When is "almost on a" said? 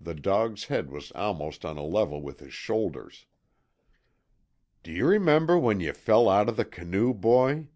1.10-1.82